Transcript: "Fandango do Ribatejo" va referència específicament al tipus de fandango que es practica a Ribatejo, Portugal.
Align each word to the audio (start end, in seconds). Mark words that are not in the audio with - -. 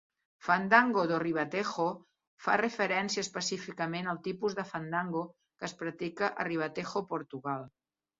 "Fandango 0.43 1.01
do 1.09 1.17
Ribatejo" 1.27 1.83
va 2.45 2.55
referència 2.61 3.23
específicament 3.25 4.09
al 4.13 4.21
tipus 4.29 4.55
de 4.61 4.65
fandango 4.71 5.21
que 5.35 5.69
es 5.69 5.77
practica 5.83 6.31
a 6.31 6.47
Ribatejo, 6.49 7.05
Portugal. 7.13 7.69